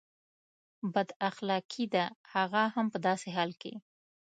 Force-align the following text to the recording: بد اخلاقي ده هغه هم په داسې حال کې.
بد 0.93 1.09
اخلاقي 1.29 1.83
ده 1.93 2.05
هغه 2.33 2.63
هم 2.75 2.85
په 2.93 2.97
داسې 3.07 3.27
حال 3.35 3.51
کې. 3.61 3.73